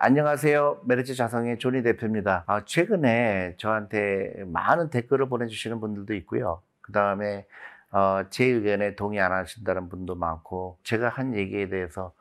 [0.00, 0.82] 안녕하세요.
[0.84, 2.44] 메르츠 자성의 조니 대표입니다.
[2.46, 6.62] 아, 최근에 저한테 많은 댓글을 보내주시는 분들도 있고요.
[6.82, 7.46] 그 다음에
[7.90, 12.12] 어, 제 의견에 동의 안 하신다는 분도 많고 제가 한 얘기에 대해서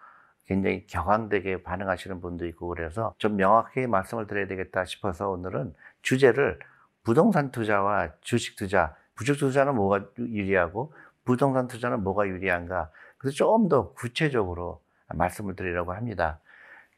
[0.48, 6.57] 굉장히 격앙되게 반응하시는 분도 있고 그래서 좀 명확하게 말씀을 드려야 되겠다 싶어서 오늘은 주제를
[7.04, 10.94] 부동산 투자와 주식 투자, 주식 투자는 뭐가 유리하고
[11.25, 12.89] 부동산 투자는 뭐가 유리한가
[13.20, 14.82] 그래서 좀 더 구체적으로
[15.14, 16.39] 말씀을 드리려고 합니다.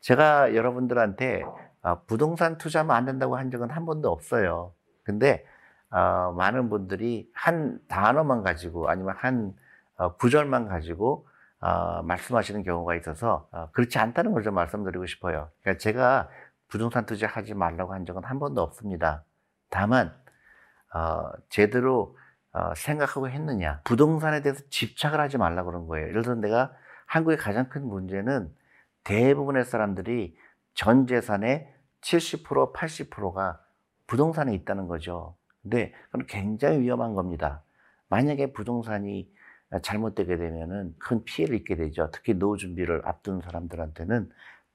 [0.01, 1.43] 제가 여러분들한테
[1.81, 4.73] 어, 부동산 투자하면 안 된다고 한 적은 한 번도 없어요.
[5.03, 5.45] 근데
[5.91, 9.53] 어, 많은 분들이 한 단어만 가지고 아니면 한
[9.97, 11.27] 어, 구절만 가지고
[11.61, 15.49] 어, 말씀하시는 경우가 있어서 어, 그렇지 않다는 걸 좀 말씀드리고 싶어요.
[15.61, 16.29] 그러니까 제가
[16.69, 19.23] 부동산 투자하지 말라고 한 적은 한 번도 없습니다.
[19.69, 20.13] 다만
[20.93, 22.15] 어, 제대로
[22.75, 26.07] 생각하고 했느냐 부동산에 대해서 집착을 하지 말라고 그런 거예요.
[26.09, 26.71] 예를 들어 내가
[27.05, 28.51] 한국의 가장 큰 문제는
[29.09, 30.37] 대부분의 사람들이
[30.75, 31.67] 전 재산의
[32.01, 33.59] 70% 80%가
[34.05, 35.35] 부동산에 있다는 거죠.
[35.63, 37.63] 근데 그건 굉장히 위험한 겁니다.
[38.09, 39.27] 만약에 부동산이
[39.81, 42.09] 잘못되게 되면은 큰 피해를 입게 되죠.
[42.11, 44.29] 특히 노후 준비를 앞둔 사람들한테는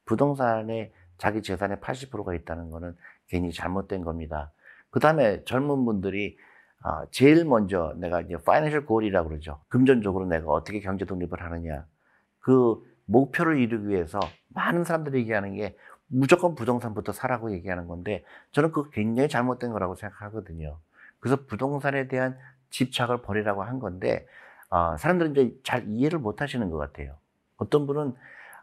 [0.05, 2.96] 부동산에 자기 재산의 80%가 있다는 거는
[3.28, 4.50] 괜히 잘못된 겁니다.
[4.90, 6.36] 그 다음에 젊은 분들이
[6.82, 9.60] 아, 제일 먼저 내가 이제 파이낸셜 골이라고 그러죠.
[9.68, 11.86] 금전적으로 내가 어떻게 경제 독립을 하느냐.
[12.40, 18.91] 그 목표를 이루기 위해서 많은 사람들이 얘기하는 게 무조건 부동산부터 사라고 얘기하는 건데 저는 그거
[18.91, 20.78] 굉장히 잘못된 거라고 생각하거든요.
[21.20, 22.38] 그래서 부동산에 대한
[22.70, 24.27] 집착을 버리라고 한 건데
[24.70, 27.16] 어, 사람들은 이제 잘 이해를 못 하시는 것 같아요.
[27.56, 28.14] 어떤 분은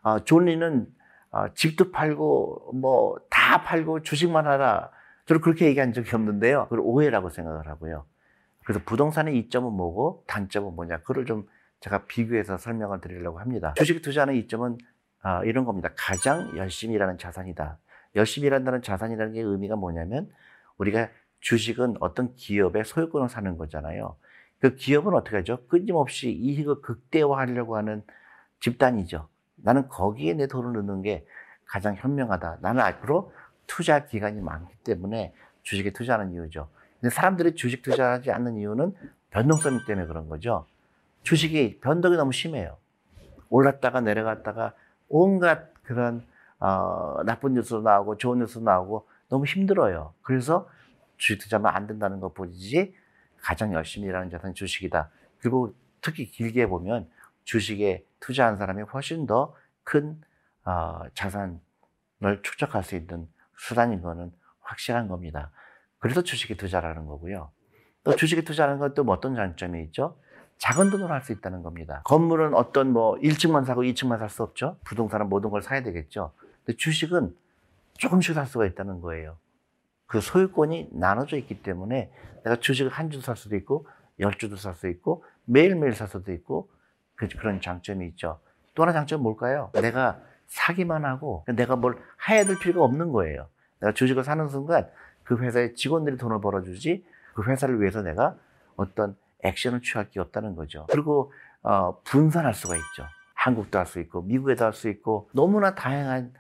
[0.03, 0.87] 어, 존리는
[1.31, 3.17] 어, 집도 팔고 뭐
[3.51, 4.91] 다 팔고 주식만 하라.
[5.25, 6.63] 저는 그렇게 얘기한 적이 없는데요.
[6.65, 8.05] 그걸 오해라고 생각을 하고요.
[8.63, 10.99] 그래서 부동산의 이점은 뭐고 단점은 뭐냐.
[10.99, 11.47] 그걸 좀
[11.81, 13.73] 제가 비교해서 설명을 드리려고 합니다.
[13.75, 14.77] 주식 투자하는 이점은
[15.23, 15.89] 아, 이런 겁니다.
[15.95, 17.77] 가장 열심히 일하는 자산이다.
[18.15, 20.29] 열심히 일한다는 자산이라는 게 의미가 뭐냐면
[20.77, 21.09] 우리가
[21.41, 24.15] 주식은 어떤 기업의 소유권을 사는 거잖아요.
[24.59, 25.65] 그 기업은 어떻게 하죠?
[25.67, 28.03] 끊임없이 이익을 극대화하려고 하는
[28.59, 29.27] 집단이죠.
[29.55, 31.25] 나는 거기에 내 돈을 넣는 게
[31.65, 32.59] 가장 현명하다.
[32.61, 33.33] 나는 앞으로
[33.65, 35.33] 투자 기간이 많기 때문에
[35.63, 36.69] 주식에 투자하는 이유죠.
[36.99, 38.93] 근데 사람들이 주식 투자하지 않는 이유는
[39.31, 40.67] 변동성 때문에 그런 거죠.
[41.23, 42.77] 주식이 변동이 너무 심해요.
[43.49, 44.73] 올랐다가 내려갔다가
[45.07, 46.25] 온갖 그런
[46.59, 50.13] 어, 나쁜 뉴스도 나오고 좋은 뉴스도 나오고 너무 힘들어요.
[50.21, 50.69] 그래서
[51.17, 52.95] 주식 투자하면 안 된다는 것 보이지
[53.37, 55.09] 가장 열심히 일하는 자산이 주식이다.
[55.39, 57.09] 그리고 특히 길게 보면
[57.43, 60.21] 주식에 투자한 사람이 훨씬 더큰
[60.65, 61.59] 어, 자산을
[62.43, 63.27] 축적할 수 있는
[63.57, 65.51] 수단인 거는 확실한 겁니다.
[65.99, 67.51] 그래서 주식에 투자라는 거고요.
[68.03, 70.17] 또 주식에 투자하는 것도 뭐 어떤 장점이 있죠?
[70.61, 72.01] 작은 돈으로 할 수 있다는 겁니다.
[72.05, 74.77] 건물은 어떤 뭐 1층만 사고 2층만 살 수 없죠.
[74.83, 76.33] 부동산은 모든 걸 사야 되겠죠.
[76.63, 77.35] 근데 주식은
[77.97, 79.37] 조금씩 살 수가 있다는 거예요.
[80.05, 82.11] 그 소유권이 나눠져 있기 때문에
[82.43, 83.87] 내가 주식을 한 주도 살 수도 있고
[84.19, 86.69] 열 주도 살 수 있고 매일매일 살 수도 있고
[87.15, 88.39] 그, 그런 장점이 있죠.
[88.75, 89.71] 또 하나 장점은 뭘까요?
[89.73, 91.97] 내가 사기만 하고 내가 뭘
[92.29, 93.47] 해야 될 필요가 없는 거예요.
[93.79, 94.87] 내가 주식을 사는 순간
[95.23, 98.35] 그 회사의 직원들이 돈을 벌어주지 그 회사를 위해서 내가
[98.75, 100.85] 어떤 액션을 취할 게 없다는 거죠.
[100.89, 101.31] 그리고
[101.63, 103.05] 어, 분산할 수가 있죠.
[103.35, 106.33] 한국도 할 수 있고 미국에도 할 수 있고 너무나 다양한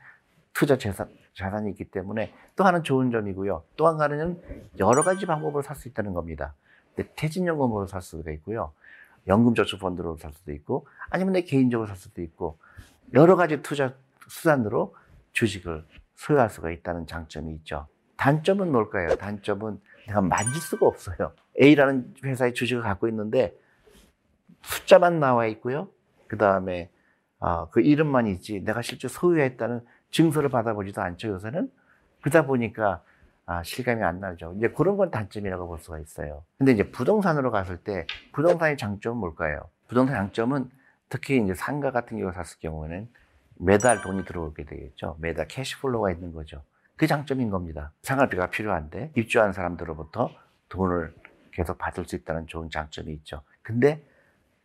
[0.53, 3.63] 투자 재산, 자산이 있기 때문에 또 하나는 좋은 점이고요.
[3.77, 4.41] 또 한 가지는
[4.79, 6.53] 여러 가지 방법으로 살 수 있다는 겁니다.
[7.15, 8.73] 퇴직연금으로 살 수가 있고요.
[9.27, 12.57] 연금저축펀드로 살 수도 있고 아니면 내 개인적으로 살 수도 있고
[13.13, 13.93] 여러 가지 투자
[14.27, 14.95] 수단으로
[15.33, 15.85] 주식을
[16.15, 17.87] 소유할 수가 있다는 장점이 있죠.
[18.17, 19.15] 단점은 뭘까요?
[19.15, 21.33] 단점은 내가 만질 수가 없어요.
[21.59, 23.57] A라는 회사의 주식을 갖고 있는데
[24.63, 25.89] 숫자만 나와 있고요.
[26.27, 26.89] 그 다음에
[27.39, 29.81] 어, 그 이름만 있지 내가 실제 소유했다는
[30.11, 31.29] 증서를 받아보지도 않죠.
[31.29, 31.71] 요새는
[32.21, 33.03] 그러다 보니까
[33.45, 34.53] 아, 실감이 안 나죠.
[34.57, 36.43] 이제 그런 건 단점이라고 볼 수가 있어요.
[36.57, 39.69] 근데 이제 부동산으로 갔을 때 부동산의 장점은 뭘까요?
[39.87, 40.69] 부동산 장점은
[41.09, 43.09] 특히 이제 상가 같은 경우 샀을 경우에는
[43.55, 45.17] 매달 돈이 들어오게 되겠죠.
[45.19, 46.63] 매달 cash flow가 있는 거죠.
[46.95, 47.91] 그 장점인 겁니다.
[48.03, 50.29] 생활비가 필요한데 입주한 사람들로부터
[50.69, 51.13] 돈을
[51.51, 53.41] 계속 받을 수 있다는 좋은 장점이 있죠.
[53.61, 54.05] 근데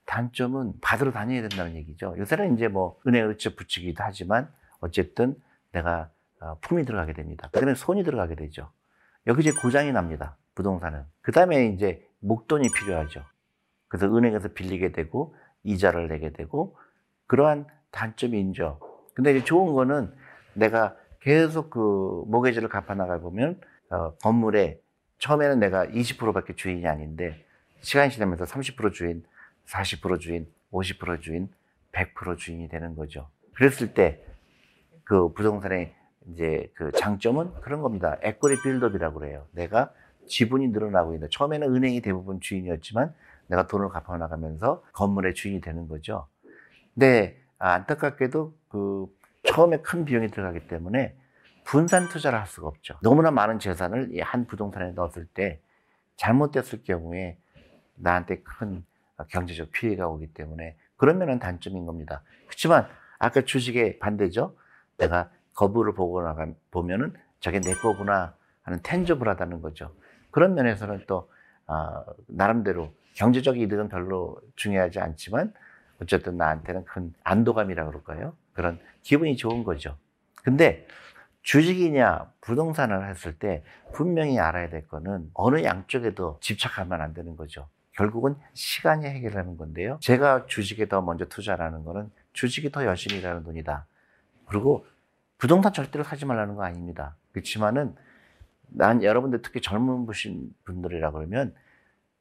[0.06, 2.14] 단점은 받으러 다녀야 된다는 얘기죠.
[2.16, 4.48] 요새는 이제 뭐 은행을 직접 붙이기도 하지만
[4.80, 5.36] 어쨌든
[5.72, 6.10] 내가
[6.40, 7.48] 어, 품이 들어가게 됩니다.
[7.52, 8.70] 그다음에 손이 들어가게 되죠.
[9.26, 10.36] 여기 이제 고장이 납니다.
[10.54, 11.04] 부동산은.
[11.20, 13.22] 그 다음에 이제 목돈이 필요하죠.
[13.88, 15.34] 그래서 은행에서 빌리게 되고
[15.64, 16.76] 이자를 내게 되고
[17.26, 18.78] 그러한 단점이 있죠.
[19.14, 20.14] 근데 이제 좋은 거는
[20.54, 23.60] 내가 계속 그 모계지를 갚아 나가 보면
[23.90, 24.80] 어, 건물에
[25.18, 27.44] 처음에는 내가 20%밖에 주인이 아닌데
[27.80, 29.24] 시간이 지나면서 30% 주인,
[29.66, 31.48] 40% 주인, 50% 주인,
[31.92, 33.28] 100% 주인이 되는 거죠.
[33.54, 34.26] 그랬을 때
[35.06, 35.94] 그 부동산의
[36.32, 38.18] 이제 그 장점은 그런 겁니다.
[38.22, 39.46] 에코리 빌드업이라고 그래요.
[39.52, 39.92] 내가
[40.26, 43.14] 지분이 늘어나고 있는 처음에는 은행이 대부분 주인이었지만
[43.46, 46.26] 내가 돈을 갚아 나가면서 건물의 주인이 되는 거죠.
[46.92, 49.06] 근데 안타깝게도 그
[49.44, 51.14] 처음에 큰 비용이 들어가기 때문에
[51.66, 52.98] 분산 투자를 할 수가 없죠.
[53.02, 55.60] 너무나 많은 재산을 이한 부동산에 넣었을 때
[56.16, 57.38] 잘못됐을 경우에
[57.96, 58.84] 나한테 큰
[59.28, 62.22] 경제적 피해가 오기 때문에 그런 면은 단점인 겁니다.
[62.46, 62.86] 그렇지만
[63.18, 64.56] 아까 주식의 반대죠.
[64.96, 69.92] 내가 거부를 보고 나가 보면은 저게 내 거구나 하는 텐저블하다는 거죠.
[70.30, 71.30] 그런 면에서는 또
[71.66, 75.52] 어, 나름대로 경제적 이득은 별로 중요하지 않지만
[76.00, 78.36] 어쨌든 나한테는 큰 안도감이라 그럴까요?
[78.52, 79.96] 그런 기분이 좋은 거죠.
[80.44, 80.86] 근데
[81.46, 83.62] 주식이냐 부동산을 했을 때
[83.94, 87.68] 분명히 알아야 될 거는 어느 양쪽에도 집착하면 안 되는 거죠.
[87.92, 89.98] 결국은 시간이 해결하는 건데요.
[90.00, 93.86] 제가 주식에 더 먼저 투자라는 거는 주식이 더 열심히 일하는 돈이다.
[94.46, 94.86] 그리고
[95.38, 97.14] 부동산 절대로 사지 말라는 거 아닙니다.
[97.30, 97.94] 그렇지만은
[98.66, 100.04] 난 여러분들 특히 젊은
[100.64, 101.54] 분들이라 그러면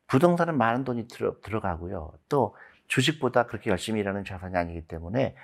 [0.06, 2.14] 부동산은 많은 돈이 들어, 들어가고요.
[2.30, 2.56] 또
[2.90, 5.36] 주식보다 그렇게 열심히 일하는 자산이 아니기 때문에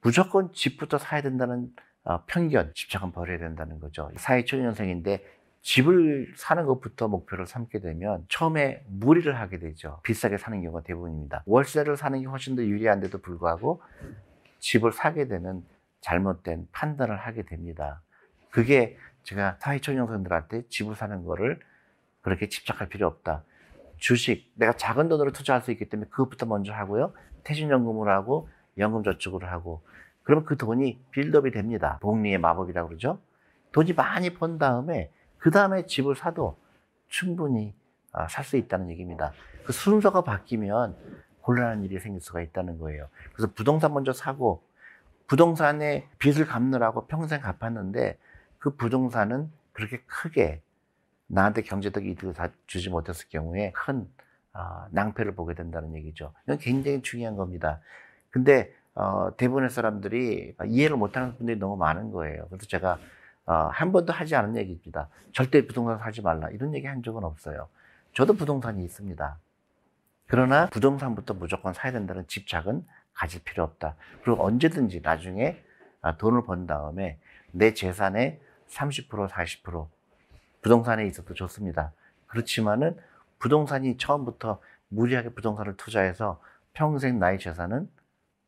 [0.00, 1.87] 무조건 집부터 사야 된다는 어,
[2.26, 4.10] 편견, 집착은 버려야 된다는 거죠.
[4.16, 5.24] 사회 초년생인데
[5.60, 10.00] 집을 사는 것부터 목표를 삼게 되면 처음에 무리를 하게 되죠.
[10.02, 11.42] 비싸게 사는 경우가 대부분입니다.
[11.46, 13.82] 월세를 사는 게 훨씬 더 유리한데도 불구하고
[14.60, 15.62] 집을 사게 되는
[16.00, 18.00] 잘못된 판단을 하게 됩니다.
[18.50, 21.60] 그게 제가 사회초년생들한테 집을 사는 거를
[22.22, 23.42] 그렇게 집착할 필요 없다.
[23.98, 27.12] 주식, 내가 작은 돈으로 투자할 수 있기 때문에 그것부터 먼저 하고요.
[27.44, 29.82] 퇴직연금을 하고 연금저축을 하고
[30.28, 31.98] 그러면 그 돈이 빌드업이 됩니다.
[32.02, 33.18] 복리의 마법이라고 그러죠.
[33.72, 36.58] 돈이 많이 번 다음에 그 다음에 집을 사도
[37.06, 37.74] 충분히
[38.12, 39.32] 아, 살수 있다는 얘기입니다.
[39.64, 40.98] 그 순서가 바뀌면
[41.40, 43.08] 곤란한 일이 생길 수가 있다는 거예요.
[43.32, 44.62] 그래서 부동산 먼저 사고
[45.28, 48.18] 부동산에 빚을 갚느라고 평생 갚았는데
[48.58, 50.60] 그 부동산은 그렇게 크게
[51.26, 52.34] 나한테 경제적 이득을
[52.66, 54.06] 주지 못했을 경우에 큰
[54.52, 56.34] 아, 낭패를 보게 된다는 얘기죠.
[56.44, 57.80] 이건 굉장히 중요한 겁니다.
[58.28, 62.48] 근데 어, 대부분의 사람들이 이해를 못하는 분들이 너무 많은 거예요.
[62.48, 62.98] 그래서 제가
[63.46, 65.08] 어, 한 번도 하지 않은 얘기입니다.
[65.32, 66.48] 절대 부동산 사지 말라.
[66.50, 67.68] 이런 얘기 한 적은 없어요.
[68.12, 69.38] 저도 부동산이 있습니다.
[70.26, 72.84] 그러나 부동산부터 무조건 사야 된다는 집착은
[73.14, 73.94] 가질 필요 없다.
[74.24, 75.62] 그리고 언제든지 나중에
[76.02, 77.18] 아, 돈을 번 다음에
[77.52, 79.86] 내 재산의 30% 40%
[80.60, 81.92] 부동산에 있어도 좋습니다.
[82.26, 82.96] 그렇지만은
[83.38, 86.40] 부동산이 처음부터 무리하게 부동산을 투자해서
[86.72, 87.88] 평생 나의 재산은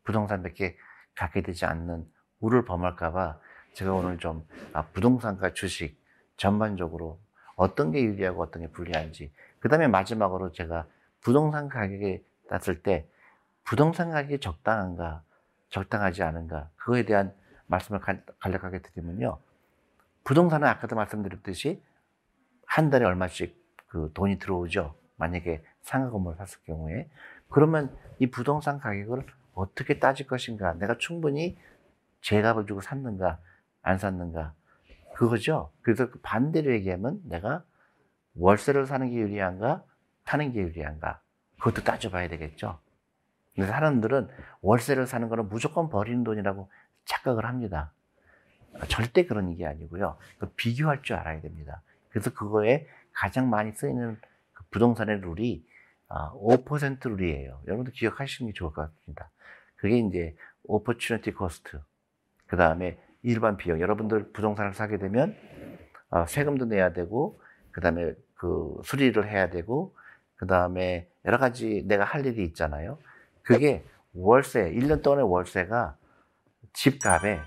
[0.04, 0.76] 부동산 몇개
[1.14, 2.06] 갖게 되지 않는
[2.40, 3.38] 우를 범할까봐
[3.74, 6.00] 제가 오늘 좀 아, 부동산과 주식
[6.36, 7.20] 전반적으로
[7.56, 10.86] 어떤 게 유리하고 어떤 게 불리한지 그 다음에 마지막으로 제가
[11.20, 13.06] 부동산 가격에 땄을 때
[13.64, 15.22] 부동산 가격이 적당한가
[15.68, 17.34] 적당하지 않은가 그거에 대한
[17.66, 19.38] 말씀을 간략하게 드리면요.
[20.24, 21.82] 부동산은 아까도 말씀드렸듯이
[22.66, 23.56] 한 달에 얼마씩
[23.86, 24.94] 그 돈이 들어오죠.
[25.16, 27.08] 만약에 상가 건물을 샀을 경우에.
[27.48, 30.74] 그러면 이 부동산 가격을 어떻게 따질 것인가?
[30.74, 31.58] 내가 충분히
[32.22, 33.38] 제값을 주고 샀는가,
[33.82, 34.54] 안 샀는가?
[35.14, 35.70] 그거죠.
[35.82, 37.64] 그래서 그 반대로 얘기하면 내가
[38.34, 39.84] 월세를 사는 게 유리한가,
[40.24, 41.20] 사는 게 유리한가?
[41.58, 42.78] 그것도 따져봐야 되겠죠.
[43.54, 44.28] 근데 사람들은
[44.62, 46.70] 월세를 사는 거는 무조건 버리는 돈이라고
[47.04, 47.92] 착각을 합니다.
[48.88, 50.16] 절대 그런 게 아니고요.
[50.56, 51.82] 비교할 줄 알아야 됩니다.
[52.08, 54.18] 그래서 그거에 가장 많이 쓰이는
[54.52, 55.66] 그 부동산의 룰이
[56.10, 57.60] 5% 아, 룰이에요.
[57.66, 59.30] 여러분도 기억하시는 게 좋을 것 같습니다.
[59.76, 61.78] 그게 이제 opportunity cost.
[62.46, 63.80] 그 다음에 일반 비용.
[63.80, 65.36] 여러분들 부동산을 사게 되면
[66.10, 67.40] 어, 세금도 내야 되고,
[67.70, 69.94] 그 다음에 그 수리를 해야 되고,
[70.36, 72.98] 그 다음에 여러 가지 내가 할 일이 있잖아요.
[73.42, 75.96] 그게 월세, 1년 동안의 월세가
[76.72, 77.40] 집값의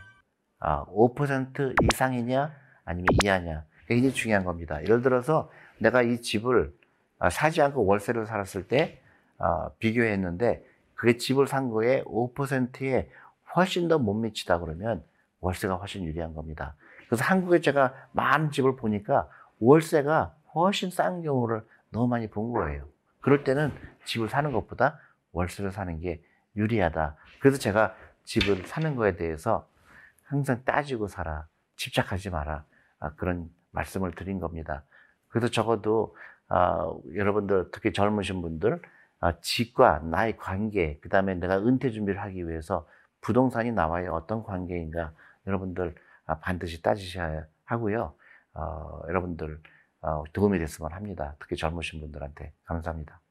[0.59, 2.55] 5% 이상이냐
[2.85, 3.65] 아니면 이하냐.
[3.87, 4.81] 굉장히 중요한 겁니다.
[4.81, 6.82] 예를 들어서 내가 이 집을 아,
[7.29, 9.01] 사지 않고 월세를 살았을 때
[9.37, 10.65] 아, 비교했는데
[10.95, 13.09] 그게 집을 산 거에 5%에
[13.55, 15.03] 훨씬 더 못 미치다 그러면
[15.41, 16.75] 월세가 훨씬 유리한 겁니다.
[17.07, 19.27] 그래서 한국에 제가 많은 집을 보니까
[19.59, 22.87] 월세가 훨씬 싼 경우를 너무 많이 본 거예요.
[23.21, 23.71] 그럴 때는
[24.05, 24.99] 집을 사는 것보다
[25.31, 26.21] 월세를 사는 게
[26.55, 27.15] 유리하다.
[27.39, 29.67] 그래서 제가 집을 사는 거에 대해서
[30.25, 31.47] 항상 따지고 살아.
[31.75, 32.63] 집착하지 마라.
[32.99, 34.83] 아, 그런 말씀을 드린 겁니다.
[35.29, 36.15] 그래서 적어도
[36.55, 38.79] 아, 여러분들 특히 젊으신 분들
[39.19, 42.87] 아, 집과 나의 관계, 그 다음에 내가 은퇴 준비를 하기 위해서
[43.21, 45.13] 부동산이 나와의 어떤 관계인가
[45.47, 45.95] 여러분들
[46.27, 48.13] 아, 반드시 따지셔야 하고요.
[48.53, 49.59] 어, 여러분들
[50.01, 51.35] 어, 도움이 됐으면 합니다.
[51.39, 53.22] 특히 젊으신 분들한테 감사합니다.